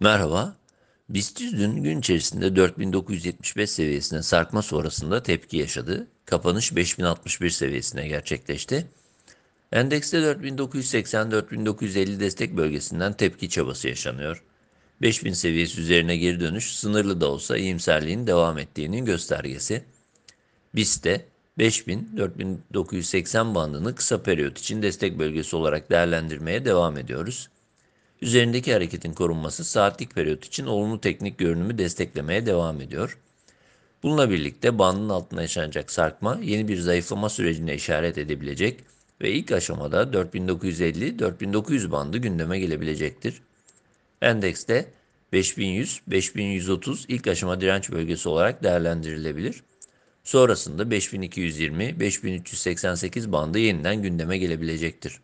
Merhaba. 0.00 0.56
BIST 1.08 1.40
100 1.40 1.58
dün 1.58 1.82
gün 1.82 2.00
içerisinde 2.00 2.56
4975 2.56 3.70
seviyesine 3.70 4.22
sarkma 4.22 4.62
sonrasında 4.62 5.22
tepki 5.22 5.56
yaşadı. 5.56 6.06
Kapanış 6.24 6.76
5061 6.76 7.50
seviyesine 7.50 8.08
gerçekleşti. 8.08 8.86
Endekste 9.72 10.18
4980-4950 10.18 12.20
destek 12.20 12.56
bölgesinden 12.56 13.12
tepki 13.12 13.48
çabası 13.48 13.88
yaşanıyor. 13.88 14.44
5000 15.02 15.32
seviyesi 15.32 15.80
üzerine 15.80 16.16
geri 16.16 16.40
dönüş 16.40 16.76
sınırlı 16.76 17.20
da 17.20 17.30
olsa 17.30 17.56
iyimserliğin 17.56 18.26
devam 18.26 18.58
ettiğinin 18.58 19.04
göstergesi. 19.04 19.84
BIST'te 20.74 21.26
5000-4980 21.58 23.54
bandını 23.54 23.94
kısa 23.94 24.22
periyot 24.22 24.58
için 24.58 24.82
destek 24.82 25.18
bölgesi 25.18 25.56
olarak 25.56 25.90
değerlendirmeye 25.90 26.64
devam 26.64 26.98
ediyoruz. 26.98 27.48
Üzerindeki 28.22 28.72
hareketin 28.72 29.12
korunması 29.12 29.64
saatlik 29.64 30.14
periyot 30.14 30.44
için 30.44 30.66
olumlu 30.66 31.00
teknik 31.00 31.38
görünümü 31.38 31.78
desteklemeye 31.78 32.46
devam 32.46 32.80
ediyor. 32.80 33.18
Bununla 34.02 34.30
birlikte 34.30 34.78
bandın 34.78 35.08
altına 35.08 35.42
yaşanacak 35.42 35.90
sarkma 35.90 36.38
yeni 36.42 36.68
bir 36.68 36.78
zayıflama 36.78 37.28
sürecine 37.28 37.74
işaret 37.74 38.18
edebilecek 38.18 38.80
ve 39.20 39.32
ilk 39.32 39.52
aşamada 39.52 40.02
4950-4900 40.02 41.90
bandı 41.90 42.18
gündeme 42.18 42.58
gelebilecektir. 42.58 43.42
Endekste 44.22 44.92
5100-5130 45.32 47.04
ilk 47.08 47.26
aşama 47.26 47.60
direnç 47.60 47.90
bölgesi 47.90 48.28
olarak 48.28 48.62
değerlendirilebilir. 48.62 49.62
Sonrasında 50.24 50.82
5220-5388 50.82 53.32
bandı 53.32 53.58
yeniden 53.58 54.02
gündeme 54.02 54.38
gelebilecektir. 54.38 55.20